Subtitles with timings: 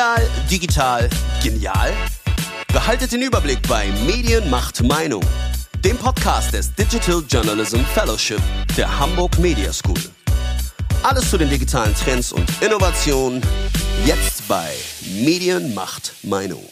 [0.00, 1.10] Medial, digital,
[1.42, 1.92] genial?
[2.72, 5.22] Behaltet den Überblick bei Medien macht Meinung,
[5.84, 8.40] dem Podcast des Digital Journalism Fellowship
[8.78, 10.00] der Hamburg Media School.
[11.02, 13.42] Alles zu den digitalen Trends und Innovationen
[14.06, 14.70] jetzt bei
[15.22, 16.64] Medien macht Meinung.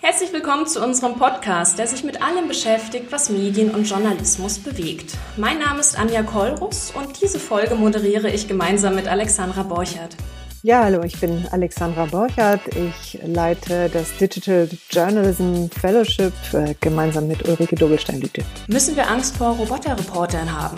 [0.00, 5.12] Herzlich willkommen zu unserem Podcast, der sich mit allem beschäftigt, was Medien und Journalismus bewegt.
[5.36, 10.16] Mein Name ist Anja Kollrus und diese Folge moderiere ich gemeinsam mit Alexandra Borchert.
[10.66, 12.60] Ja, hallo, ich bin Alexandra Borchert.
[12.74, 18.42] Ich leite das Digital Journalism Fellowship äh, gemeinsam mit Ulrike Dogelstein-Lüte.
[18.66, 20.76] Müssen wir Angst vor Roboterreportern haben?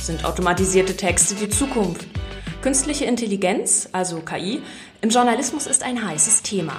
[0.00, 2.06] Sind automatisierte Texte die Zukunft?
[2.66, 4.60] Künstliche Intelligenz, also KI,
[5.00, 6.72] im Journalismus ist ein heißes Thema.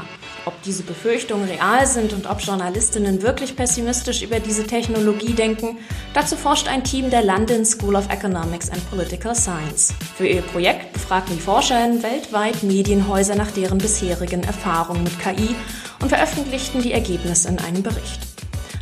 [0.43, 5.77] Ob diese Befürchtungen real sind und ob Journalistinnen wirklich pessimistisch über diese Technologie denken,
[6.13, 9.93] dazu forscht ein Team der London School of Economics and Political Science.
[10.17, 15.55] Für ihr Projekt befragten die Forscherinnen weltweit Medienhäuser nach deren bisherigen Erfahrungen mit KI
[16.01, 18.36] und veröffentlichten die Ergebnisse in einem Bericht.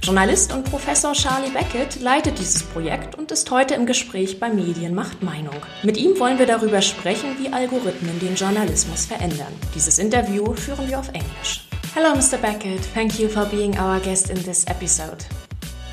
[0.05, 4.93] Journalist und Professor Charlie Beckett leitet dieses Projekt und ist heute im Gespräch bei Medien
[4.93, 5.55] macht Meinung.
[5.81, 9.51] Mit ihm wollen wir darüber sprechen, wie Algorithmen den Journalismus verändern.
[9.73, 11.67] Dieses Interview führen wir auf Englisch.
[11.95, 12.37] Hello, Mr.
[12.37, 12.81] Beckett.
[12.93, 15.25] Thank you for being our guest in this episode.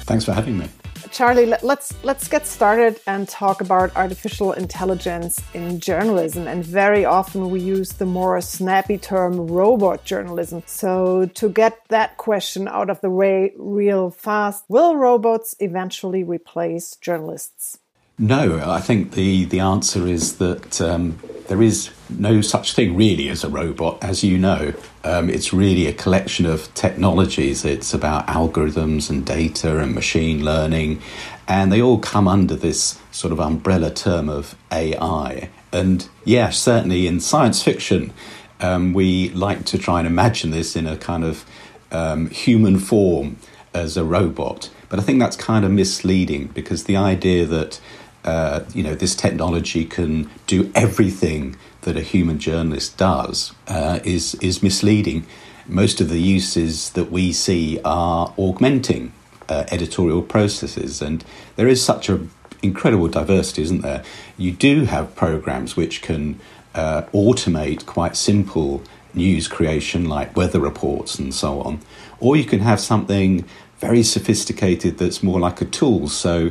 [0.07, 0.69] Thanks for having me.
[1.13, 6.49] Charlie, let, us let's get started and talk about artificial intelligence in journalism.
[6.49, 10.63] And very often we use the more snappy term robot journalism.
[10.65, 16.97] So to get that question out of the way real fast, will robots eventually replace
[16.97, 17.79] journalists?
[18.23, 23.29] No, I think the, the answer is that um, there is no such thing really
[23.29, 24.75] as a robot, as you know.
[25.03, 27.65] Um, it's really a collection of technologies.
[27.65, 31.03] It's about algorithms and data and machine learning,
[31.49, 35.51] and they all come under this sort of umbrella term of AI.
[35.73, 38.13] And yeah, certainly in science fiction,
[38.61, 41.45] um, we like to try and imagine this in a kind of
[41.91, 43.39] um, human form
[43.75, 44.71] as a robot.
[44.89, 47.81] But I think that's kind of misleading because the idea that
[48.25, 54.35] uh, you know, this technology can do everything that a human journalist does uh, is
[54.37, 55.27] is misleading.
[55.67, 59.13] Most of the uses that we see are augmenting
[59.49, 61.25] uh, editorial processes, and
[61.57, 62.21] there is such a
[62.63, 64.05] incredible diversity, isn't there?
[64.39, 66.39] You do have programs which can
[66.75, 68.83] uh, automate quite simple
[69.15, 71.81] news creation, like weather reports and so on,
[72.21, 73.45] or you can have something
[73.79, 76.09] very sophisticated that's more like a tool.
[76.09, 76.51] So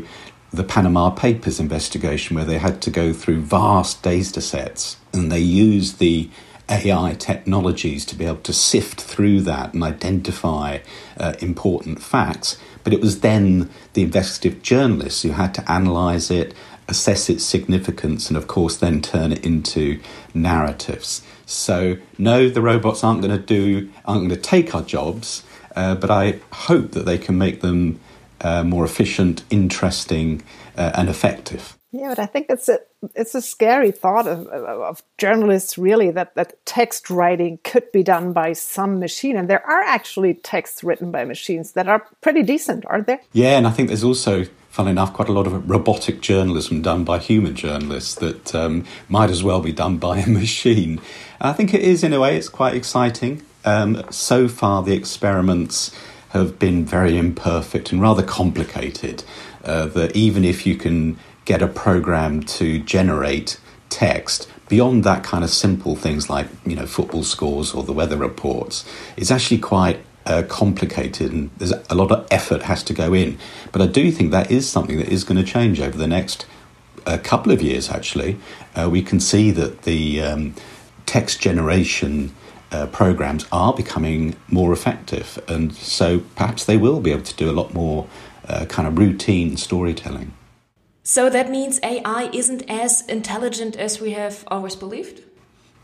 [0.54, 5.40] the Panama Papers investigation, where they had to go through vast data sets and they
[5.40, 6.30] used the
[6.70, 10.80] AI technologies to be able to sift through that and identify
[11.18, 12.58] uh, important facts.
[12.84, 16.54] But it was then the investigative journalists who had to analyze it,
[16.88, 20.00] assess its significance, and of course, then turn it into
[20.34, 21.22] narratives.
[21.46, 25.44] So, no, the robots aren't going to do, aren't going to take our jobs,
[25.76, 28.00] uh, but I hope that they can make them
[28.42, 30.42] uh, more efficient, interesting,
[30.78, 31.78] uh, and effective.
[31.94, 32.80] Yeah, but I think it's a
[33.16, 38.32] it's a scary thought of, of journalists really that that text writing could be done
[38.32, 42.86] by some machine, and there are actually texts written by machines that are pretty decent,
[42.86, 43.20] aren't there?
[43.34, 47.04] Yeah, and I think there's also, funnily enough, quite a lot of robotic journalism done
[47.04, 51.02] by human journalists that um, might as well be done by a machine.
[51.42, 52.38] I think it is in a way.
[52.38, 53.46] It's quite exciting.
[53.66, 55.92] Um, so far, the experiments
[56.32, 59.24] have been very imperfect and rather complicated.
[59.64, 63.60] Uh, that even if you can get a program to generate
[63.90, 68.18] text beyond that kind of simple things like you know football scores or the weather
[68.18, 68.86] reports,
[69.18, 73.38] it's actually quite uh, complicated and there's a lot of effort has to go in.
[73.72, 76.46] But I do think that is something that is going to change over the next
[77.06, 77.90] uh, couple of years.
[77.90, 78.38] Actually,
[78.76, 80.56] uh, we can see that the um,
[81.06, 82.34] text generation
[82.72, 87.50] uh, programs are becoming more effective, and so perhaps they will be able to do
[87.50, 88.08] a lot more
[88.48, 90.34] uh, kind of routine storytelling.
[91.04, 95.24] So that means AI isn't as intelligent as we have always believed?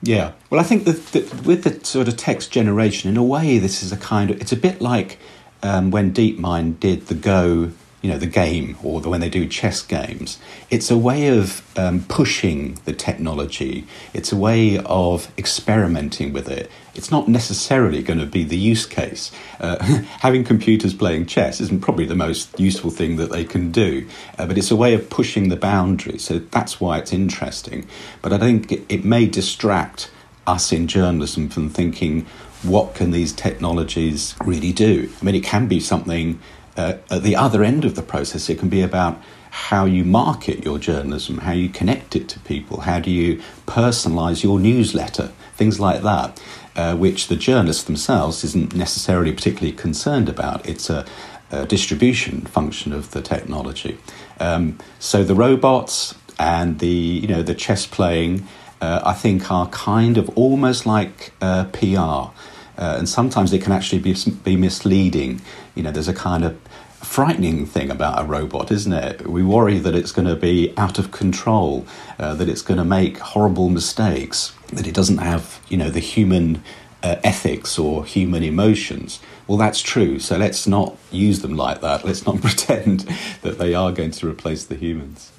[0.01, 0.33] Yeah.
[0.49, 3.81] Well, I think that, that with the sort of text generation, in a way, this
[3.81, 5.17] is a kind of, it's a bit like
[5.63, 7.71] um, when DeepMind did the Go
[8.07, 10.39] you know the game or the, when they do chess games
[10.69, 13.85] it's a way of um, pushing the technology.
[14.13, 16.69] It's a way of experimenting with it.
[16.95, 19.31] It's not necessarily going to be the use case.
[19.59, 19.77] Uh,
[20.19, 24.07] having computers playing chess isn't probably the most useful thing that they can do
[24.37, 26.23] uh, but it's a way of pushing the boundaries.
[26.23, 27.87] So that's why it's interesting.
[28.21, 30.09] But i think it, it may distract
[30.45, 32.25] us in journalism from thinking
[32.63, 35.09] what can these technologies really do?
[35.21, 36.39] I mean it can be something
[36.77, 40.63] uh, at the other end of the process, it can be about how you market
[40.63, 45.79] your journalism, how you connect it to people, how do you personalize your newsletter, things
[45.79, 46.41] like that,
[46.75, 50.67] uh, which the journalists themselves isn't necessarily particularly concerned about.
[50.67, 51.05] It's a,
[51.49, 53.97] a distribution function of the technology.
[54.39, 58.47] Um, so the robots and the you know the chess playing,
[58.79, 62.31] uh, I think, are kind of almost like uh, PR.
[62.77, 65.41] Uh, and sometimes it can actually be, be misleading.
[65.75, 66.57] You know, there's a kind of
[67.01, 69.27] frightening thing about a robot, isn't it?
[69.27, 71.85] We worry that it's going to be out of control,
[72.19, 75.99] uh, that it's going to make horrible mistakes, that it doesn't have, you know, the
[75.99, 76.63] human
[77.03, 79.19] uh, ethics or human emotions.
[79.47, 80.19] Well, that's true.
[80.19, 82.03] So let's not use them like that.
[82.05, 83.01] Let's not pretend
[83.41, 85.31] that they are going to replace the humans.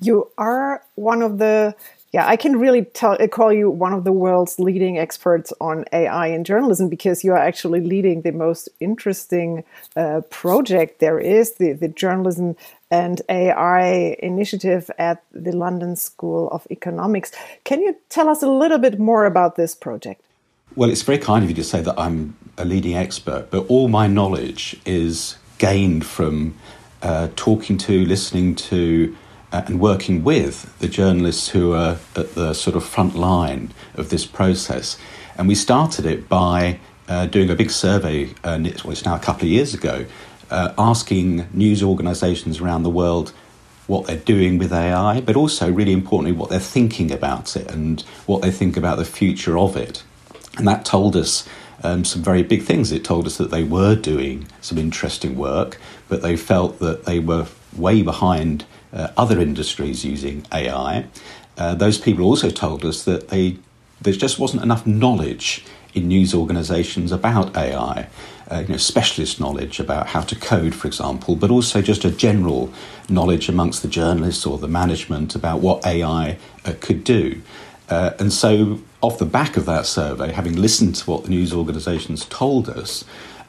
[0.00, 1.74] You are one of the
[2.14, 5.84] yeah, I can really tell, uh, call you one of the world's leading experts on
[5.92, 9.64] AI in journalism because you are actually leading the most interesting
[9.96, 12.54] uh, project there is, the, the Journalism
[12.88, 17.32] and AI initiative at the London School of Economics.
[17.64, 20.22] Can you tell us a little bit more about this project?
[20.76, 23.88] Well, it's very kind of you to say that I'm a leading expert, but all
[23.88, 26.54] my knowledge is gained from
[27.02, 29.16] uh, talking to, listening to,
[29.66, 34.26] and working with the journalists who are at the sort of front line of this
[34.26, 34.98] process.
[35.36, 39.20] And we started it by uh, doing a big survey, uh, well, it's now a
[39.20, 40.06] couple of years ago,
[40.50, 43.32] uh, asking news organisations around the world
[43.86, 48.00] what they're doing with AI, but also, really importantly, what they're thinking about it and
[48.26, 50.02] what they think about the future of it.
[50.56, 51.46] And that told us
[51.82, 52.92] um, some very big things.
[52.92, 55.78] It told us that they were doing some interesting work,
[56.08, 57.46] but they felt that they were
[57.76, 58.64] way behind
[58.94, 61.06] uh, other industries using AI.
[61.58, 63.58] Uh, those people also told us that they
[64.00, 65.64] there just wasn't enough knowledge
[65.94, 68.08] in news organisations about AI.
[68.50, 72.10] Uh, you know, specialist knowledge about how to code, for example, but also just a
[72.10, 72.70] general
[73.08, 76.36] knowledge amongst the journalists or the management about what AI
[76.66, 77.40] uh, could do.
[77.88, 81.54] Uh, and so, off the back of that survey, having listened to what the news
[81.54, 83.04] organisations told us,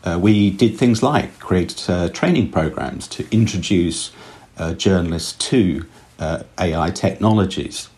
[0.05, 4.11] uh, we did things like create uh, training programs to introduce
[4.57, 5.85] uh, journalists to
[6.19, 7.89] uh, AI technologies.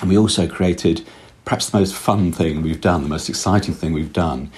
[0.00, 1.06] And we also created
[1.44, 4.50] perhaps the most fun thing we've done, the most exciting thing we've done,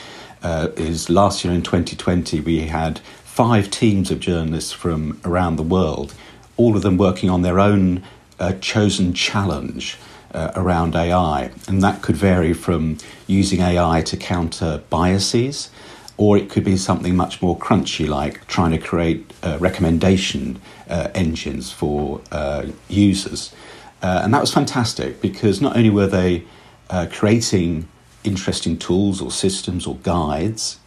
[0.43, 5.63] uh, is last year in 2020 we had five teams of journalists from around the
[5.63, 6.15] world,
[6.57, 8.03] all of them working on their own
[8.39, 9.99] uh, chosen challenge.
[10.35, 15.71] Uh, around AI, and that could vary from using AI to counter biases,
[16.19, 21.09] or it could be something much more crunchy, like trying to create uh, recommendation uh,
[21.15, 23.55] engines for uh, users.
[24.03, 26.45] Uh, and that was fantastic because not only were they
[26.91, 27.89] uh, creating
[28.25, 30.79] interesting tools or systems or guides,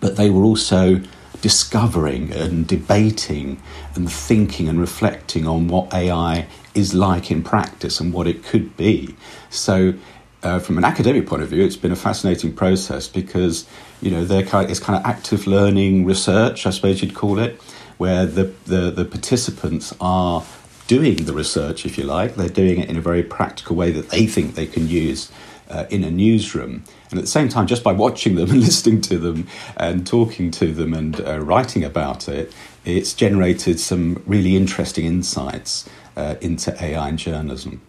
[0.00, 1.00] but they were also
[1.40, 3.60] discovering and debating
[3.94, 8.76] and thinking and reflecting on what AI is like in practice and what it could
[8.76, 9.14] be.
[9.50, 9.94] So
[10.42, 13.66] uh, from an academic point of view, it's been a fascinating process because
[14.00, 17.38] you know they're kind of, it's kind of active learning research, I suppose you'd call
[17.38, 17.60] it,
[17.98, 20.44] where the, the, the participants are
[20.86, 22.34] doing the research, if you like.
[22.34, 25.30] They're doing it in a very practical way that they think they can use
[25.68, 26.84] uh, in a newsroom.
[27.10, 29.46] And at the same time, just by watching them and listening to them
[29.76, 32.52] and talking to them and uh, writing about it,
[32.84, 37.80] it's generated some really interesting insights uh, into AI and journalism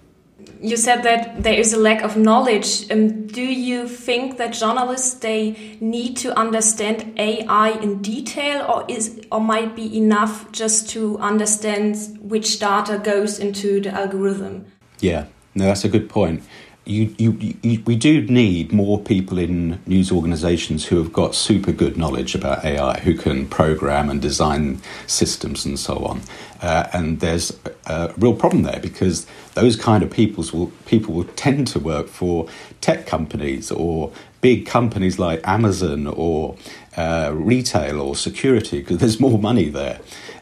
[0.61, 2.89] you said that there is a lack of knowledge.
[2.91, 9.21] Um, do you think that journalists they need to understand AI in detail, or is
[9.31, 14.65] or might be enough just to understand which data goes into the algorithm?
[14.99, 16.43] Yeah, no, that's a good point
[16.85, 21.71] you, you, you, we do need more people in news organizations who have got super
[21.71, 26.21] good knowledge about AI, who can program and design systems and so on.
[26.61, 29.25] Uh, and there's a, real problem there because
[29.55, 32.47] those kind of peoples will, people will tend to work for
[32.81, 34.11] tech companies or
[34.41, 36.55] big companies like Amazon or
[36.97, 39.99] uh, retail or security because there's more money there.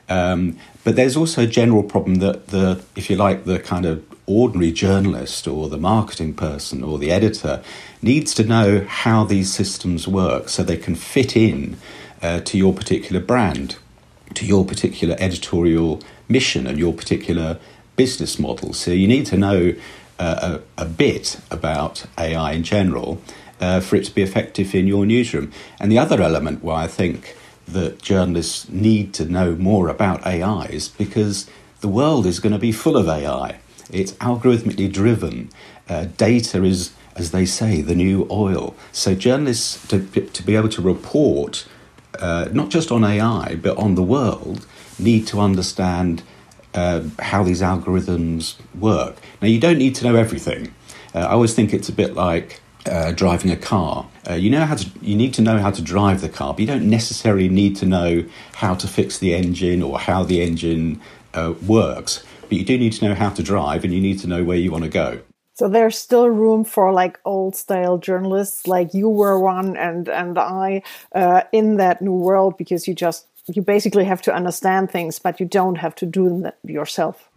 [0.10, 4.04] Um, but there's also a general problem that the, if you like, the kind of
[4.26, 7.62] ordinary journalist or the marketing person or the editor
[8.02, 11.78] needs to know how these systems work so they can fit in
[12.22, 13.78] uh, to your particular brand,
[14.34, 17.60] to your particular editorial mission and your particular
[17.96, 18.74] business model.
[18.74, 19.76] So you need to know
[20.20, 23.22] uh, a, a, bit about AI in general
[23.60, 25.52] uh, for it to be effective in your newsroom.
[25.80, 27.36] And the other element why I think
[27.68, 31.50] that journalists need to know more about AI is because
[31.82, 33.60] the world is going to be full of AI.
[33.94, 35.50] It's algorithmically driven.
[35.88, 38.76] Uh, data is, as they say, the new oil.
[38.92, 41.66] So journalists to, to be able to report
[42.20, 44.68] uh, not just on AI but on the world
[45.00, 46.24] need to understand
[46.74, 49.16] uh, how these algorithms work.
[49.42, 50.74] Now you don't need to know everything.
[51.14, 54.08] Uh, I always think it's a bit like uh, driving a car.
[54.30, 56.62] Uh, you know how to, you need to know how to drive the car, but
[56.62, 61.00] you don't necessarily need to know how to fix the engine or how the engine
[61.34, 62.24] uh, works.
[62.50, 64.58] But you do need to know how to drive, and you need to know where
[64.58, 65.22] you want to go.
[65.56, 70.38] So there's still room for like old style journalists, like you were one, and and
[70.38, 70.82] I,
[71.14, 75.40] uh, in that new world, because you just you basically have to understand things, but
[75.40, 77.30] you don't have to do them yourself.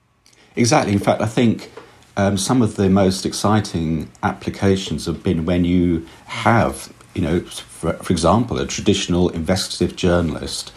[0.55, 0.93] Exactly.
[0.93, 1.71] In fact, I think
[2.17, 7.93] um, some of the most exciting applications have been when you have, you know, for,
[7.95, 10.73] for example, a traditional investigative journalist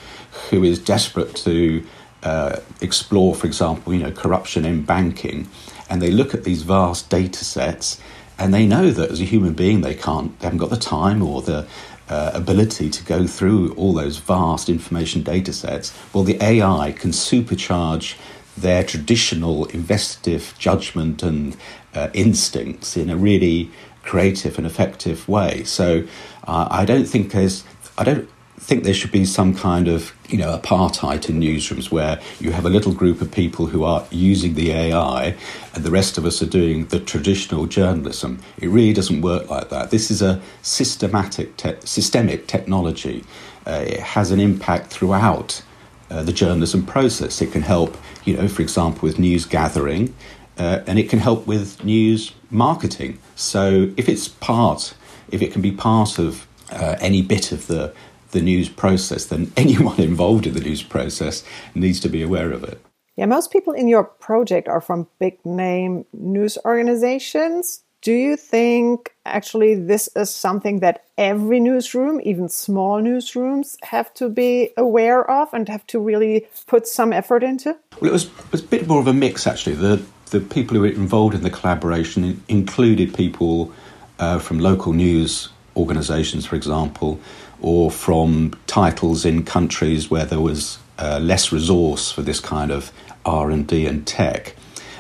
[0.50, 1.86] who is desperate to
[2.24, 5.48] uh, explore, for example, you know, corruption in banking,
[5.90, 8.00] and they look at these vast data sets,
[8.38, 11.22] and they know that as a human being they can't, they haven't got the time
[11.22, 11.68] or the
[12.10, 15.96] uh, ability to go through all those vast information data sets.
[16.14, 18.18] Well, the AI can supercharge
[18.58, 21.56] their traditional investigative judgment and
[21.94, 23.72] uh, instincts in a really
[24.04, 25.64] creative and effective way.
[25.64, 26.06] So
[26.48, 27.64] uh, I don't think there's
[27.98, 28.30] I don't
[28.70, 32.68] think there should be some kind of you know apartheid in newsrooms where you have
[32.68, 35.36] a little group of people who are using the AI
[35.74, 38.40] and the rest of us are doing the traditional journalism.
[38.60, 39.90] It really doesn't work like that.
[39.90, 43.24] This is a systematic te- systemic technology.
[43.66, 45.64] Uh, it has an impact throughout
[46.12, 47.42] uh, the journalism process.
[47.42, 50.14] It can help, you know, for example, with news gathering,
[50.60, 53.18] uh, and it can help with news marketing.
[53.36, 54.94] So if it's part,
[55.32, 57.94] if it can be part of uh, any bit of the
[58.32, 61.44] the news process, then anyone involved in the news process
[61.76, 62.80] needs to be aware of it.
[63.16, 67.82] Yeah, most people in your project are from big name news organizations.
[68.02, 74.30] Do you think actually this is something that every newsroom, even small newsrooms, have to
[74.30, 77.76] be aware of and have to really put some effort into?
[78.00, 79.76] Well, it was, it was a bit more of a mix actually.
[79.76, 83.74] The, the people who were involved in the collaboration included people
[84.20, 87.20] uh, from local news organisations, for example,
[87.62, 92.92] or from titles in countries where there was uh, less resource for this kind of
[93.26, 94.56] R and D and tech.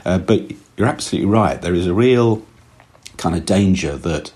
[0.06, 1.62] Uh, but you're absolutely right.
[1.62, 2.46] There is a real
[3.18, 4.32] kind of danger that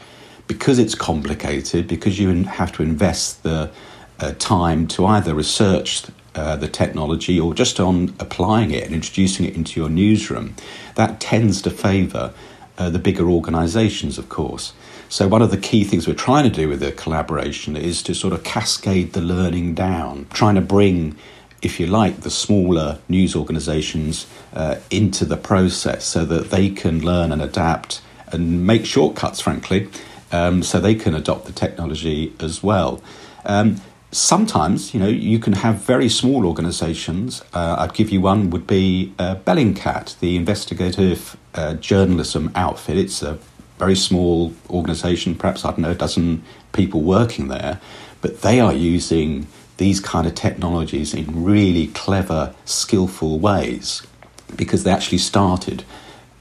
[0.48, 3.72] because it's complicated, because you have to invest the
[4.20, 6.04] uh, time to either research
[6.36, 10.56] uh, the technology or just on applying it and introducing it into your newsroom,
[10.96, 12.34] that tends to favour
[12.78, 14.74] uh, the bigger organisations, of course.
[15.10, 18.16] So, one of the key things we're trying to do with the collaboration is to
[18.16, 21.16] sort of cascade the learning down, trying to bring
[21.64, 27.04] if you like, the smaller news organisations uh, into the process so that they can
[27.04, 29.88] learn and adapt and make shortcuts, frankly,
[30.32, 33.02] um, so they can adopt the technology as well.
[33.46, 33.78] Um,
[34.12, 37.42] sometimes, you know, you can have very small organisations.
[37.54, 42.98] Uh, I'd give you one would be uh, Bellingcat, the investigative uh, journalism outfit.
[42.98, 43.40] It's a
[43.84, 47.82] very small organisation, perhaps I don't know a dozen people working there,
[48.22, 54.02] but they are using these kind of technologies in really clever, skillful ways
[54.56, 55.84] because they actually started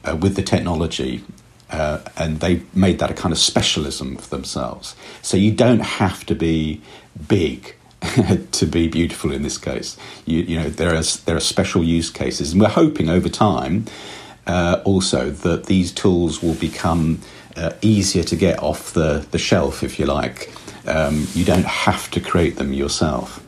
[0.05, 1.25] uh, with the technology
[1.71, 4.95] uh, and they made that a kind of specialism for themselves.
[5.21, 6.81] So you don't have to be
[7.27, 7.75] big
[8.53, 9.97] to be beautiful in this case.
[10.27, 13.87] You, you know there are there are special use cases, and we're hoping over time
[14.47, 17.21] uh, also that these tools will become
[17.57, 20.53] uh, easier to get off the the shelf, if you like.
[20.87, 23.43] Um, you don't have to create them yourself.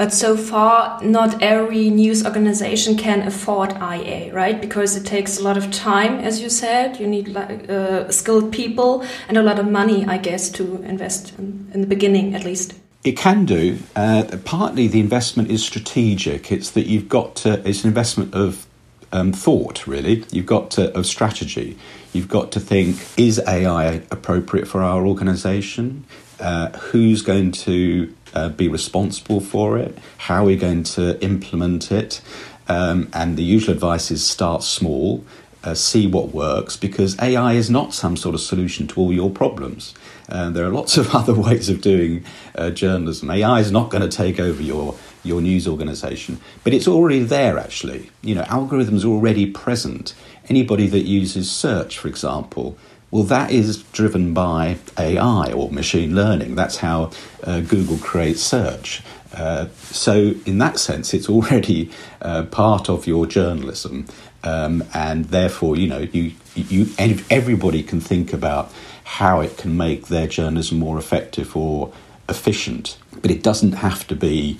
[0.00, 4.58] But so far, not every news organization can afford IA, right?
[4.58, 6.98] Because it takes a lot of time, as you said.
[6.98, 11.70] You need uh, skilled people and a lot of money, I guess, to invest in,
[11.74, 12.74] in the beginning, at least.
[13.04, 13.78] It can do.
[13.94, 16.50] Uh, partly the investment is strategic.
[16.50, 18.66] It's that you've got to, it's an investment of
[19.12, 20.24] um, thought, really.
[20.30, 21.76] You've got to, of strategy.
[22.12, 26.04] You've got to think is AI appropriate for our organization?
[26.40, 31.92] Uh, who's going to uh, be responsible for it, how are we're going to implement
[31.92, 32.22] it.
[32.66, 35.24] Um, and the usual advice is start small,
[35.64, 39.28] uh, see what works, because AI is not some sort of solution to all your
[39.28, 39.92] problems.
[40.28, 42.24] Uh, there are lots of other ways of doing
[42.54, 43.30] uh, journalism.
[43.30, 47.58] AI is not going to take over your your news organization, but it's already there.
[47.58, 50.14] Actually, you know, algorithms are already present.
[50.48, 52.76] Anybody that uses search, for example,
[53.10, 56.54] well, that is driven by AI or machine learning.
[56.54, 57.10] That's how
[57.42, 59.02] uh, Google creates search.
[59.34, 61.90] Uh, so, in that sense, it's already
[62.22, 64.06] uh, part of your journalism,
[64.44, 68.72] um, and therefore, you know, you, you everybody can think about
[69.04, 71.92] how it can make their journalism more effective or
[72.28, 72.96] efficient.
[73.22, 74.58] But it doesn't have to be.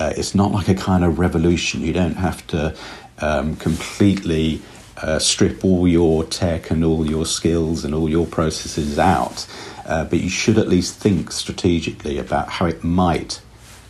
[0.00, 1.82] Uh, it's not like a kind of revolution.
[1.82, 2.74] You don't have to
[3.18, 4.62] um, completely
[4.96, 9.46] uh, strip all your tech and all your skills and all your processes out,
[9.84, 13.42] uh, but you should at least think strategically about how it might,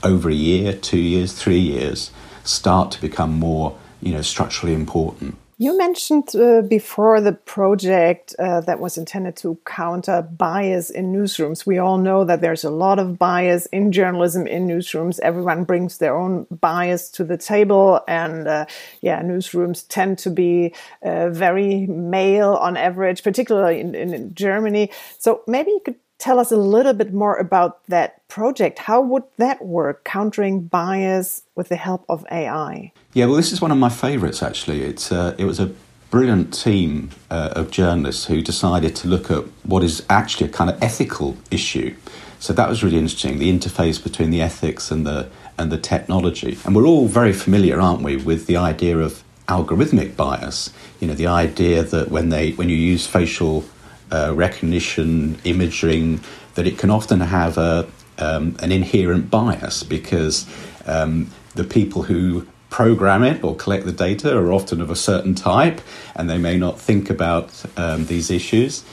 [0.03, 2.11] over a year, two years, three years,
[2.43, 5.37] start to become more, you know, structurally important.
[5.61, 11.67] You mentioned uh, before the project uh, that was intended to counter bias in newsrooms.
[11.67, 15.21] We all know that there's a lot of bias in journalism in newsrooms.
[15.21, 18.65] Everyone brings their own bias to the table, and uh,
[19.03, 24.91] yeah, newsrooms tend to be uh, very male on average, particularly in, in Germany.
[25.19, 28.79] So maybe you could tell us a little bit more about that project.
[28.79, 32.93] How would that work, countering bias with the help of AI?
[33.15, 34.83] Yeah, well, this is one of my favourites actually.
[34.83, 35.73] It's uh, it was a
[36.11, 40.69] brilliant team uh, of journalists who decided to look at what is actually a kind
[40.71, 41.95] of ethical issue.
[42.39, 43.39] So that was really interesting.
[43.39, 47.81] The interface between the ethics and the and the technology, and we're all very familiar,
[47.81, 50.73] aren't we, with the idea of algorithmic bias.
[51.01, 53.65] You know, the idea that when they when you use facial
[54.11, 56.21] uh, recognition, imaging,
[56.55, 57.87] that it can often have a,
[58.19, 60.47] um, an inherent bias because
[60.87, 65.35] um, the people who program it or collect the data are often of a certain
[65.35, 65.81] type
[66.15, 68.85] and they may not think about um, these issues.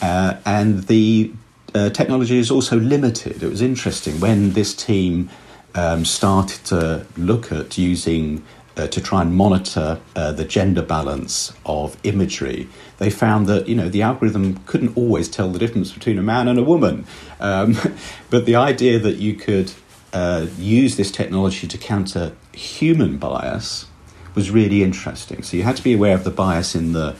[0.00, 1.32] Uh, and the
[1.74, 3.42] uh, technology is also limited.
[3.42, 5.28] It was interesting when this team
[5.74, 8.42] um, started to look at using
[8.76, 12.68] uh, to try and monitor uh, the gender balance of imagery,
[12.98, 16.48] they found that you know the algorithm couldn't always tell the difference between a man
[16.48, 17.06] and a woman.
[17.40, 17.76] Um,
[18.30, 19.72] but the idea that you could
[20.12, 23.86] uh, use this technology to counter human bias
[24.34, 25.42] was really interesting.
[25.42, 27.16] So you had to be aware of the bias in the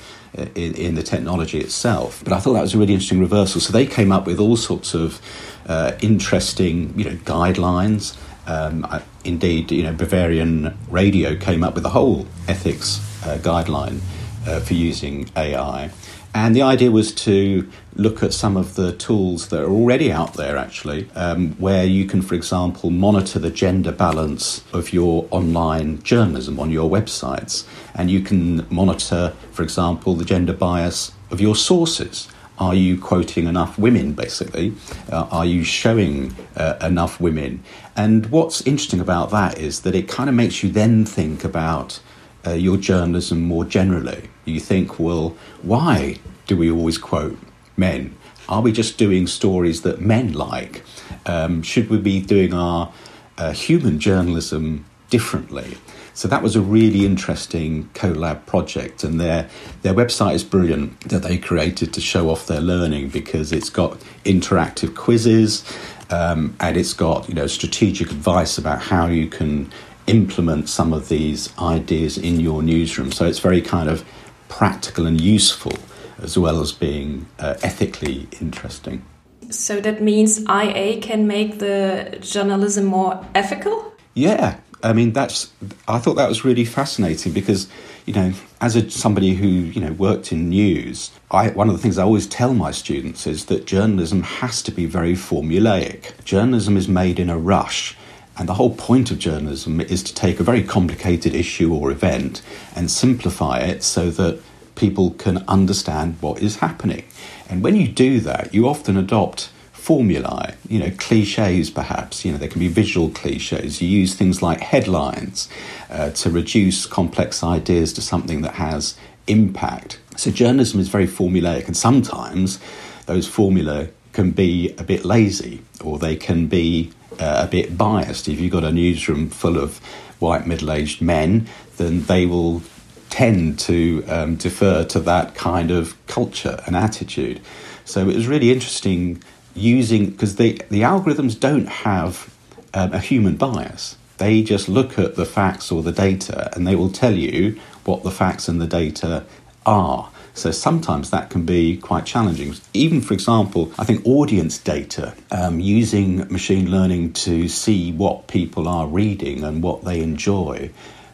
[0.54, 2.22] in, in, the technology itself.
[2.22, 3.58] But I thought that was a really interesting reversal.
[3.58, 5.18] So they came up with all sorts of
[5.66, 8.14] uh, interesting, you know, guidelines
[8.46, 8.86] um,
[9.24, 14.00] indeed, you know, Bavarian Radio came up with a whole ethics uh, guideline
[14.46, 15.90] uh, for using AI.
[16.34, 20.34] And the idea was to look at some of the tools that are already out
[20.34, 26.02] there, actually, um, where you can, for example, monitor the gender balance of your online
[26.02, 27.66] journalism on your websites.
[27.94, 32.28] And you can monitor, for example, the gender bias of your sources.
[32.58, 34.75] Are you quoting enough women, basically?
[35.12, 37.62] Uh, are you showing uh, enough women?
[37.97, 42.00] And what's interesting about that is that it kind of makes you then think about
[42.47, 44.30] uh, your journalism more generally.
[44.47, 47.38] You think, well, why do we always quote
[47.76, 48.16] men?
[48.49, 50.82] Are we just doing stories that men like?
[51.26, 52.92] Um, should we be doing our
[53.36, 55.76] uh, human journalism differently?
[56.16, 59.50] So that was a really interesting collab project, and their
[59.82, 64.00] their website is brilliant that they created to show off their learning because it's got
[64.24, 65.62] interactive quizzes,
[66.08, 69.70] um, and it's got you know strategic advice about how you can
[70.06, 73.12] implement some of these ideas in your newsroom.
[73.12, 74.02] So it's very kind of
[74.48, 75.74] practical and useful,
[76.22, 79.04] as well as being uh, ethically interesting.
[79.50, 83.92] So that means IA can make the journalism more ethical?
[84.14, 85.52] Yeah, I mean, that's.
[85.89, 87.69] I thought that was really fascinating because,
[88.04, 91.82] you know, as a, somebody who you know worked in news, I, one of the
[91.82, 96.23] things I always tell my students is that journalism has to be very formulaic.
[96.25, 97.97] Journalism is made in a rush.
[98.39, 102.43] And the whole point of journalism is to take a very complicated issue or event
[102.75, 104.43] and simplify it so that
[104.75, 107.04] people can understand what is happening.
[107.49, 109.50] And when you do that, you often adopt
[109.86, 113.80] formulae, you know, cliches perhaps, you know, there can be visual cliches.
[113.80, 115.49] You use things like headlines
[115.88, 118.96] uh, to reduce complex ideas to something that has
[119.28, 120.00] impact.
[120.16, 122.58] So journalism is very formulaic, and sometimes
[123.06, 128.26] those formulae can be a bit lazy or they can be uh, a bit biased.
[128.26, 129.78] If you've got a newsroom full of
[130.18, 131.46] white middle aged men,
[131.76, 132.62] then they will
[133.08, 137.40] tend to um, defer to that kind of culture and attitude.
[137.84, 139.22] So it was really interesting
[139.56, 142.34] using because the the algorithms don't have
[142.75, 143.97] um, a human bias.
[144.19, 148.02] They just look at the facts or the data, and they will tell you what
[148.02, 149.25] the facts and the data
[149.64, 150.10] are.
[150.34, 152.54] So sometimes that can be quite challenging.
[152.75, 158.69] Even, for example, I think audience data, um, using machine learning to see what people
[158.69, 160.71] are reading and what they enjoy,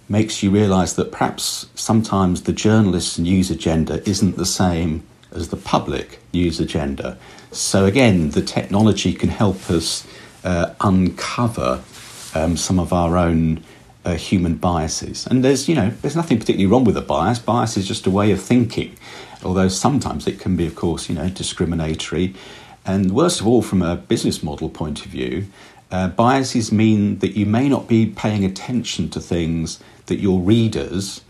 [0.08, 5.56] makes you realize that perhaps sometimes the journalist's news agenda isn't the same as the
[5.56, 7.16] public news agenda.
[7.52, 10.06] So again, the technology can help us
[10.42, 11.82] uh, uncover
[12.34, 13.62] um, some of our own
[14.04, 15.26] uh, human biases.
[15.26, 17.38] And there's, you know, there's nothing particularly wrong with a bias.
[17.38, 18.96] Bias is just a way of thinking,
[19.44, 22.34] although sometimes it can be, of course, you know, discriminatory.
[22.86, 25.46] And worst of all, from a business model point of view,
[25.90, 31.20] uh, biases mean that you may not be paying attention to things that your readers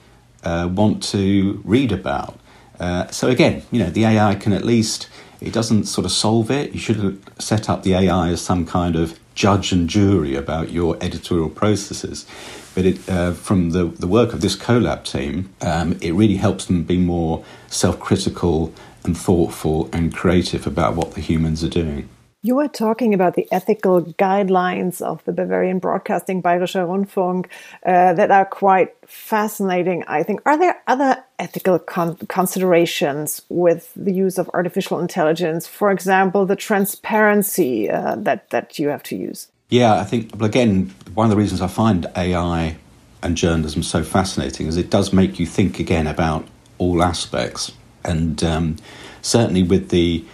[0.45, 2.39] uh, want to read about.
[2.79, 5.09] Uh, so again, you know, the AI can at least
[5.43, 6.73] it doesn't sort of solve it.
[6.73, 10.97] You shouldn't set up the AI as some kind of judge and jury about your
[11.01, 12.27] editorial processes.
[12.75, 16.67] But it, uh, from the, the work of this CoLab team, um, it really helps
[16.67, 18.73] them be more self critical
[19.05, 22.09] and thoughtful and creative about what the humans are doing.
[22.45, 27.47] You were talking about the ethical guidelines of the Bavarian Broadcasting Bayerischer Rundfunk
[27.87, 30.41] uh, that are quite fascinating, I think.
[30.45, 35.67] Are there other ethical con considerations with the use of artificial intelligence?
[35.67, 39.49] For example, the transparency uh, that, that you have to use?
[39.69, 42.77] Yeah, I think, well, again, one of the reasons I find AI
[43.23, 46.47] and journalism so fascinating is it does make you think again about
[46.79, 47.73] all aspects.
[48.05, 48.77] And um,
[49.23, 50.25] certainly with the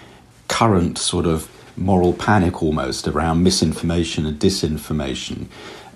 [0.48, 5.46] current sort of moral panic almost around misinformation and disinformation.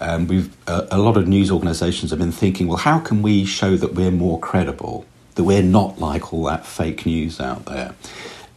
[0.02, 3.44] Um, we've uh, a lot of news organisations have been thinking, well, how can we
[3.44, 7.94] show that we're more credible, that we're not like all that fake news out there?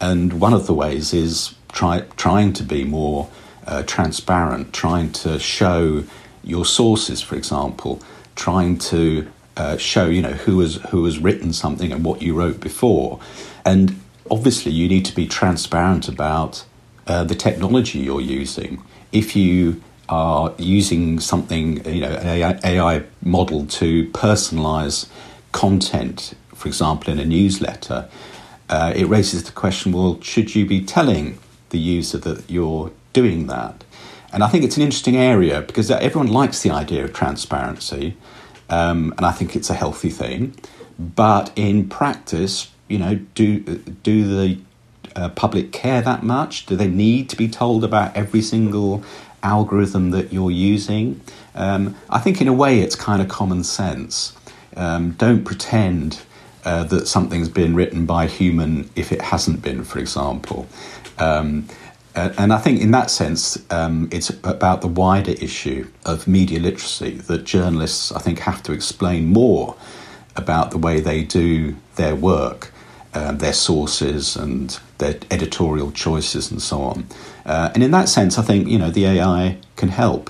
[0.01, 3.29] And one of the ways is try, trying to be more
[3.67, 6.03] uh, transparent, trying to show
[6.43, 8.01] your sources, for example,
[8.35, 12.33] trying to uh, show you know who has who has written something and what you
[12.33, 13.19] wrote before,
[13.63, 13.99] and
[14.31, 16.65] obviously you need to be transparent about
[17.05, 18.81] uh, the technology you're using.
[19.11, 25.07] If you are using something, you know, an AI, model to personalize
[25.51, 28.07] content, for example, in a newsletter,
[28.69, 31.39] uh, it raises the question well, should you be telling
[31.69, 33.83] the user that you're doing that?
[34.31, 38.17] And I think it's an interesting area because everyone likes the idea of transparency,
[38.69, 40.55] um, and I think it's a healthy thing.
[40.99, 44.59] But in practice, you know, do do the
[45.15, 46.65] uh, public care that much?
[46.65, 49.03] Do they need to be told about every single
[49.45, 51.21] algorithm that you're using?
[51.53, 54.35] Um, I think, in a way, it's kind of common sense.
[54.75, 56.21] Um, don't pretend
[56.65, 60.67] uh, that something's been written by a human if it hasn't been, for example.
[61.19, 61.67] Um,
[62.15, 67.17] and I think, in that sense, um, it's about the wider issue of media literacy
[67.27, 69.75] that journalists, I think, have to explain more
[70.37, 72.71] about the way they do their work
[73.15, 77.07] their sources and their editorial choices and so on.
[77.45, 80.29] Uh, and in that sense, I think you know the AI can help.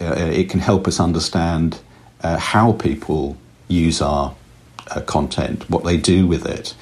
[0.00, 1.80] Uh, it can help us understand
[2.22, 3.36] uh, how people
[3.68, 4.34] use our
[4.88, 6.74] uh, content, what they do with it,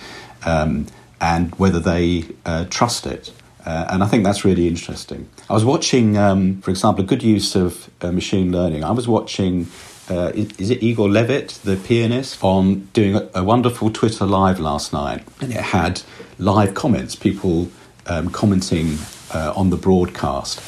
[0.45, 0.87] um,
[1.21, 3.33] and whether they uh, trust it.
[3.65, 5.29] and I think that's really interesting.
[5.49, 8.85] I was watching, um, for example, a good use of machine learning.
[8.85, 9.67] I was watching
[10.09, 14.93] uh, is it Igor Levit, the pianist, on doing a, a, wonderful Twitter live last
[14.93, 16.03] night, and it had
[16.39, 17.71] live comments, people
[18.07, 18.99] um, commenting
[19.33, 20.61] uh, on the broadcast,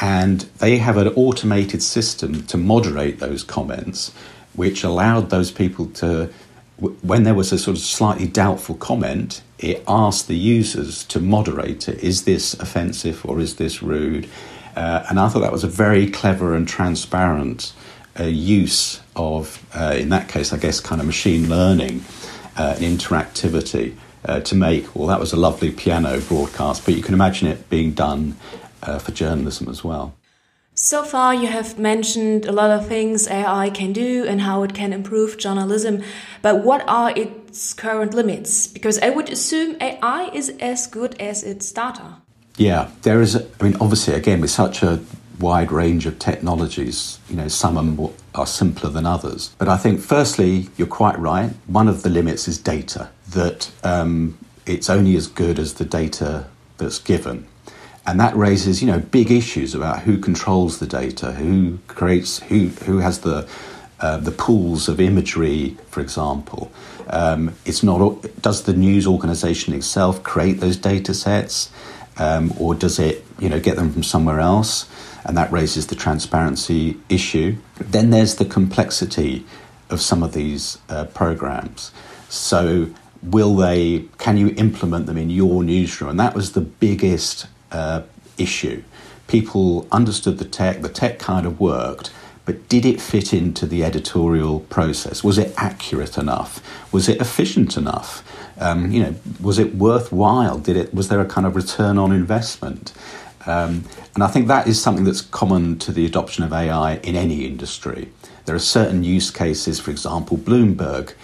[0.00, 4.12] and they have an automated system to moderate those comments,
[4.54, 6.32] which allowed those people to,
[7.02, 11.88] when there was a sort of slightly doubtful comment, it asked the users to moderate
[11.88, 11.98] it.
[12.04, 14.28] Is this offensive or is this rude?
[14.76, 17.72] Uh, and I thought that was a very clever and transparent
[18.18, 22.04] a use of, uh, in that case, I guess, kind of machine learning
[22.56, 27.02] uh, and interactivity uh, to make, well, that was a lovely piano broadcast, but you
[27.02, 28.36] can imagine it being done
[28.82, 30.14] uh, for journalism as well.
[30.78, 34.74] So far, you have mentioned a lot of things AI can do and how it
[34.74, 36.02] can improve journalism,
[36.42, 38.66] but what are its current limits?
[38.66, 42.16] Because I would assume AI is as good as its data.
[42.58, 43.36] Yeah, there is.
[43.36, 45.00] I mean, obviously, again, with such a
[45.40, 47.18] wide range of technologies.
[47.28, 49.54] You know, some are, are simpler than others.
[49.58, 51.50] But I think, firstly, you're quite right.
[51.66, 56.46] One of the limits is data, that um, it's only as good as the data
[56.78, 57.46] that's given.
[58.06, 62.68] And that raises, you know, big issues about who controls the data, who creates, who,
[62.84, 63.48] who has the,
[63.98, 66.70] uh, the pools of imagery, for example.
[67.08, 71.70] Um, it's not, does the news organization itself create those data sets?
[72.18, 74.88] Um, or does it, you know, get them from somewhere else?
[75.26, 77.56] And that raises the transparency issue.
[77.78, 79.44] Then there's the complexity
[79.90, 81.92] of some of these uh, programs.
[82.28, 82.90] So,
[83.22, 84.04] will they?
[84.18, 86.10] Can you implement them in your newsroom?
[86.10, 88.02] And that was the biggest uh,
[88.38, 88.82] issue.
[89.26, 90.82] People understood the tech.
[90.82, 92.12] The tech kind of worked,
[92.44, 95.24] but did it fit into the editorial process?
[95.24, 96.62] Was it accurate enough?
[96.92, 98.22] Was it efficient enough?
[98.58, 100.58] Um, you know, was it worthwhile?
[100.58, 100.94] Did it?
[100.94, 102.92] Was there a kind of return on investment?
[103.46, 107.16] Um, and I think that is something that's common to the adoption of AI in
[107.16, 108.10] any industry.
[108.44, 111.14] There are certain use cases, for example, Bloomberg,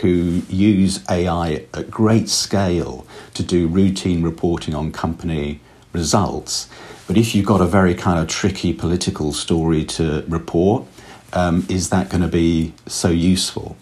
[0.00, 5.60] who use AI at great scale to do routine reporting on company
[5.92, 6.68] results.
[7.06, 10.84] But if you've got a very kind of tricky political story to report,
[11.32, 13.76] um, is that going to be so useful?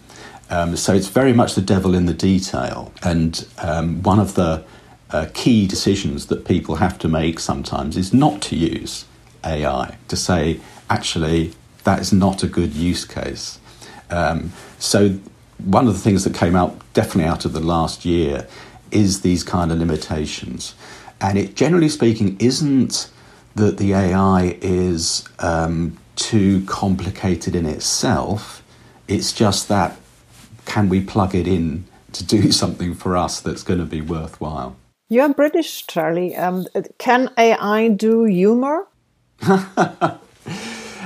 [0.49, 2.91] Um, so it's very much the devil in the detail.
[3.01, 4.63] And um, one of the
[5.13, 9.05] uh, key decisions that people have to make sometimes is not to use
[9.45, 13.59] AI, to say, actually, that is not a good use case.
[14.09, 15.19] Um, so
[15.63, 18.47] one of the things that came out definitely out of the last year
[18.91, 20.75] is these kind of limitations.
[21.21, 23.09] And it generally speaking isn't
[23.55, 28.63] that the AI is um, too complicated in itself.
[29.07, 29.97] It's just that
[30.65, 34.75] can we plug it in to do something for us that's going to be worthwhile?
[35.13, 36.35] You're British, Charlie.
[36.35, 36.65] Um,
[36.97, 38.87] can AI do humor?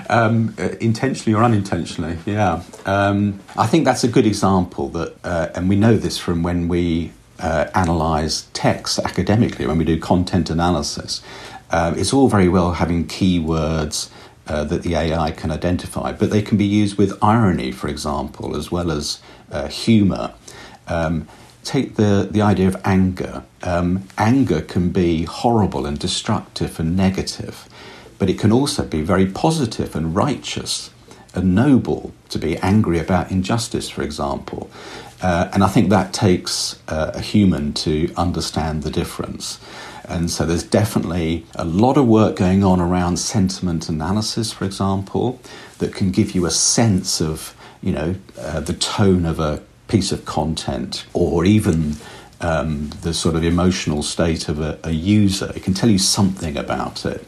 [0.09, 2.63] um, uh, intentionally or unintentionally, yeah.
[2.85, 6.69] Um, I think that's a good example that, uh, and we know this from when
[6.69, 11.21] we uh, analyze text academically, when we do content analysis.
[11.69, 14.09] Uh, it's all very well having keywords
[14.47, 18.55] uh, that the AI can identify, but they can be used with irony, for example,
[18.55, 19.19] as well as
[19.51, 20.33] uh, humor.
[20.87, 21.27] Um,
[21.67, 23.43] take the, the idea of anger.
[23.61, 27.67] Um, anger can be horrible and destructive and negative,
[28.17, 30.91] but it can also be very positive and righteous
[31.33, 34.69] and noble to be angry about injustice, for example.
[35.21, 39.59] Uh, and I think that takes uh, a human to understand the difference.
[40.07, 45.41] And so there's definitely a lot of work going on around sentiment analysis, for example,
[45.79, 50.11] that can give you a sense of, you know, uh, the tone of a piece
[50.11, 51.95] of content or even
[52.41, 55.51] um, the sort of emotional state of a, a, user.
[55.55, 57.25] It can tell you something about it.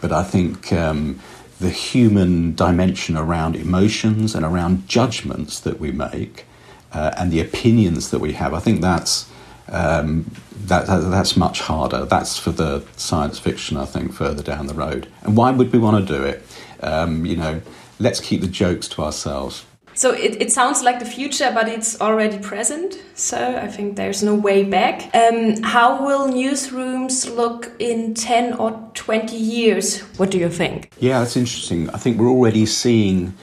[0.00, 1.20] But I think um,
[1.60, 6.46] the human dimension around emotions and around judgments that we make
[6.92, 9.30] uh, and the opinions that we have, I think that's
[9.68, 10.30] um,
[10.64, 12.04] that, that, that's much harder.
[12.04, 15.08] That's for the science fiction, I think, further down the road.
[15.22, 16.42] And why would we want to do it?
[16.82, 17.62] Um, you know,
[17.98, 19.64] let's keep the jokes to ourselves.
[20.00, 22.98] So it, it sounds like the future, but it's already present.
[23.16, 25.14] So I think there's no way back.
[25.14, 30.00] Um, how will newsrooms look in 10 or 20 years?
[30.16, 30.90] What do you think?
[31.00, 31.90] Yeah, that's interesting.
[31.90, 33.34] I think we're already seeing,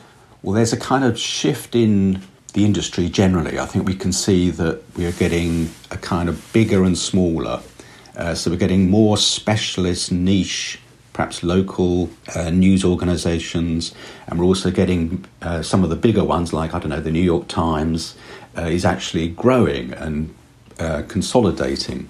[0.41, 3.59] well, there's a kind of shift in the industry generally.
[3.59, 7.61] I think we can see that we are getting a kind of bigger and smaller.
[8.15, 10.79] Uh, so we're getting more specialist, niche,
[11.17, 13.91] perhaps local uh, news organisations,
[14.27, 17.09] and we're also getting uh, some of the bigger ones, like I don't know, the
[17.09, 18.15] New York Times,
[18.55, 20.35] uh, is actually growing and
[20.79, 22.07] uh, consolidating.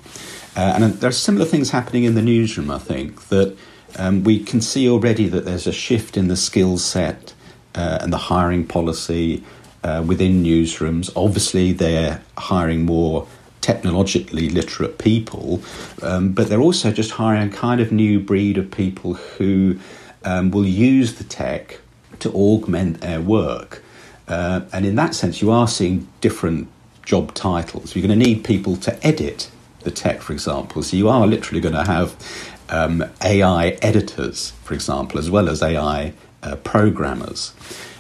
[0.58, 2.70] Uh, and there are similar things happening in the newsroom.
[2.70, 3.56] I think that
[3.98, 7.34] um, we can see already that there's a shift in the skill set
[7.74, 9.44] and the hiring policy
[9.84, 11.12] uh, within newsrooms.
[11.16, 13.26] Obviously, they're hiring more
[13.62, 15.62] technologically literate people,
[16.02, 19.80] um, but they're also just hiring a kind of new breed of people who
[20.24, 21.80] um, will use the tech
[22.20, 23.84] to augment their work.
[24.28, 26.68] Uh, and in that sense, you are seeing different
[27.04, 27.96] job titles.
[27.96, 29.50] You're going to need people to edit
[29.82, 30.84] the tech, for example.
[30.84, 32.16] So you are literally going to have
[32.70, 37.54] um, AI editors, for example, as well as AI uh, programmers.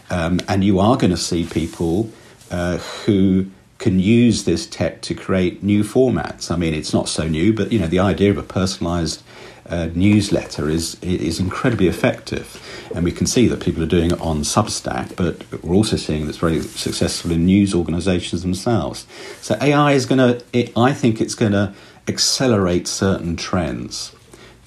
[0.09, 2.09] Um, and you are going to see people
[2.51, 6.49] uh, who can use this tech to create new formats.
[6.49, 9.23] I mean, it's not so new, but you know, the idea of a personalized
[9.67, 12.61] uh, newsletter is is incredibly effective,
[12.95, 15.15] and we can see that people are doing it on Substack.
[15.15, 19.05] But we're also seeing that's very successful in news organisations themselves.
[19.41, 21.73] So AI is going to, I think, it's going to
[22.07, 24.13] accelerate certain trends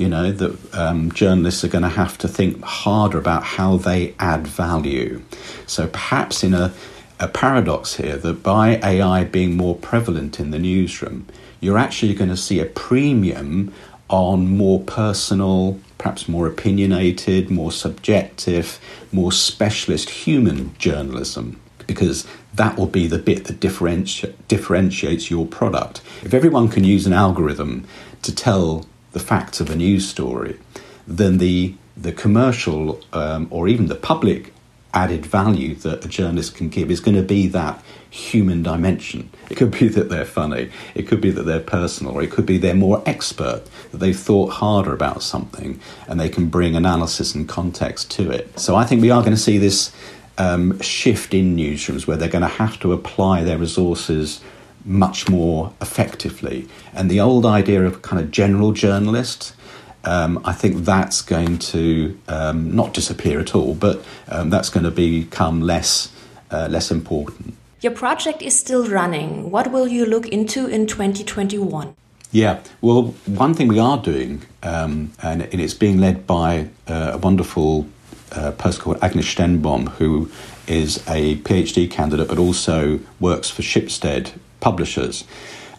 [0.00, 4.14] you know, that um, journalists are going to have to think harder about how they
[4.18, 5.20] add value.
[5.66, 6.72] So perhaps in a,
[7.20, 11.26] a paradox here that by AI being more prevalent in the newsroom,
[11.60, 13.72] you're actually going to see a premium
[14.08, 18.80] on more personal, perhaps more opinionated, more subjective,
[19.12, 26.00] more specialist human journalism, because that will be the bit that differenti- differentiates your product.
[26.24, 27.86] If everyone can use an algorithm
[28.22, 30.58] to tell the facts of a news story,
[31.06, 34.54] then the the commercial um, or even the public
[34.92, 39.30] added value that a journalist can give is going to be that human dimension.
[39.48, 42.46] It could be that they're funny, it could be that they're personal, or it could
[42.46, 47.34] be they're more expert, that they've thought harder about something and they can bring analysis
[47.34, 48.58] and context to it.
[48.58, 49.92] So I think we are going to see this
[50.38, 54.40] um, shift in newsrooms where they're going to have to apply their resources
[54.84, 56.66] much more effectively.
[56.94, 59.54] And the old idea of kind of general journalist,
[60.04, 64.84] um, I think that's going to um, not disappear at all, but um, that's going
[64.84, 66.12] to become less
[66.50, 67.54] uh, less important.
[67.80, 69.50] Your project is still running.
[69.50, 71.94] What will you look into in 2021?
[72.32, 77.12] Yeah, well, one thing we are doing, um, and, and, it's being led by uh,
[77.14, 77.88] a wonderful
[78.32, 80.30] uh, person called Agnes Stenbom, who
[80.68, 85.24] is a PhD candidate, but also works for Schibsted Publishers.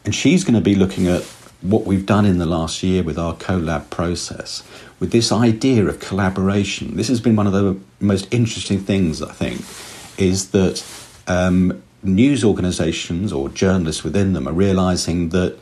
[0.04, 1.22] And she's going to be looking at
[1.62, 4.64] what we've done in the last year with our collab process,
[5.00, 6.96] with this idea of collaboration.
[6.96, 9.62] This has been one of the most interesting things, I think,
[10.20, 10.84] is that
[11.28, 15.58] um, news organizations or journalists within them are realizing that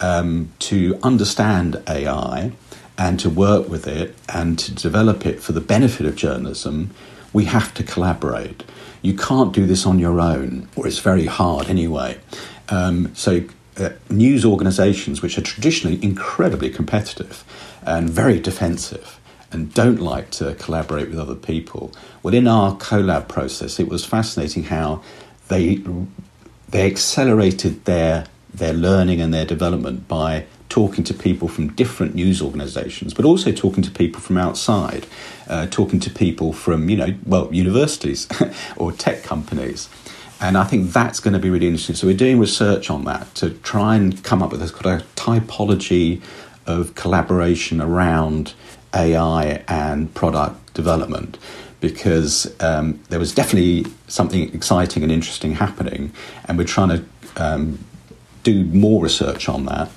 [0.00, 2.52] um, to understand AI
[2.98, 6.90] and to work with it and to develop it for the benefit of journalism,
[7.32, 8.64] we have to collaborate.
[9.00, 12.18] You can't do this on your own, or it's very hard anyway.
[12.68, 13.42] Um, so,
[13.76, 17.44] uh, news organizations, which are traditionally incredibly competitive
[17.84, 19.18] and very defensive,
[19.50, 21.92] and don't like to collaborate with other people.
[22.22, 25.02] Well, in our collab process, it was fascinating how
[25.48, 25.82] they
[26.68, 32.40] they accelerated their their learning and their development by talking to people from different news
[32.40, 35.06] organisations, but also talking to people from outside,
[35.46, 38.26] uh, talking to people from you know well universities
[38.76, 39.88] or tech companies.
[40.42, 41.94] And I think that's going to be really interesting.
[41.94, 45.14] So we're doing research on that to try and come up with a kind of
[45.14, 46.20] typology
[46.66, 48.54] of collaboration around
[48.92, 51.38] AI and product development
[51.80, 56.12] because um, there was definitely something exciting and interesting happening,
[56.44, 57.04] and we're trying to
[57.36, 57.78] um,
[58.42, 59.90] do more research on that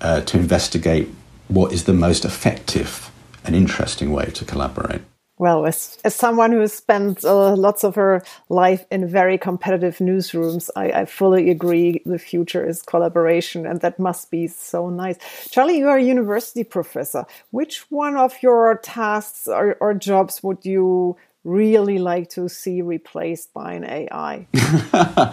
[0.00, 1.08] uh, to investigate
[1.48, 3.10] what is the most effective
[3.44, 5.02] and interesting way to collaborate.
[5.40, 9.96] Well, as, as someone who has spent uh, lots of her life in very competitive
[9.96, 15.16] newsrooms, I, I, fully agree the future is collaboration, and that must be so nice.
[15.50, 17.24] Charlie, you are a university professor.
[17.52, 23.54] Which one of your tasks or, or jobs would you really like to see replaced
[23.54, 24.46] by an AI?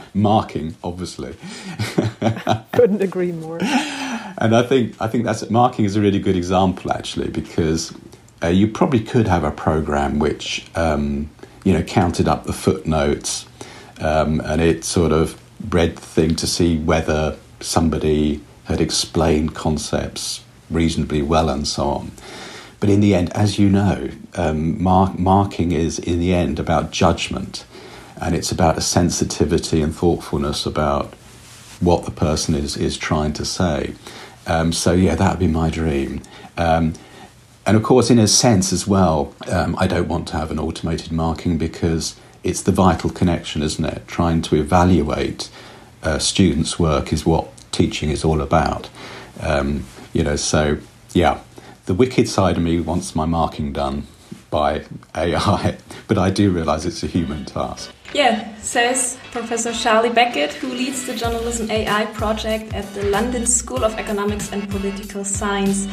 [0.13, 1.35] Marking, obviously.
[2.71, 3.59] Couldn't agree more.
[4.37, 7.91] And I think I think that's marking is a really good example actually because
[8.43, 11.29] uh, you probably could have a program which um,
[11.63, 13.45] you know counted up the footnotes
[13.99, 15.41] um, and it sort of
[15.73, 22.11] read the thing to see whether somebody had explained concepts reasonably well and so on.
[22.79, 26.91] But in the end, as you know, um, mark, marking is in the end about
[26.91, 27.65] judgment,
[28.21, 31.13] and it's about a sensitivity and thoughtfulness about
[31.79, 33.93] what the person is is trying to say.
[34.45, 36.21] Um, so yeah, that would be my dream.
[36.57, 36.93] Um,
[37.67, 40.57] and of course, in a sense as well, um, I don't want to have an
[40.57, 44.07] automated marking because it's the vital connection, isn't it?
[44.07, 45.49] Trying to evaluate
[46.01, 48.89] uh, students' work is what teaching is all about.
[49.41, 50.77] Um, you know, so
[51.13, 51.41] yeah,
[51.87, 54.07] the wicked side of me wants my marking done
[54.49, 55.77] by AI,
[56.07, 57.91] but I do realise it's a human task.
[58.13, 63.83] Yeah, says Professor Charlie Beckett, who leads the Journalism AI project at the London School
[63.83, 65.87] of Economics and Political Science.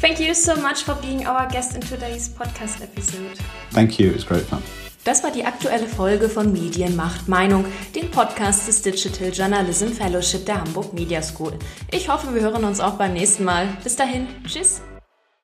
[0.00, 3.38] Thank you so much for being our guest in today's podcast episode.
[3.70, 4.62] Thank you, it was great fun.
[5.04, 10.44] Das war die aktuelle Folge von Medien macht Meinung, dem Podcast des Digital Journalism Fellowship
[10.44, 11.54] der Hamburg Media School.
[11.90, 13.68] Ich hoffe, wir hören uns auch beim nächsten Mal.
[13.82, 14.82] Bis dahin, tschüss.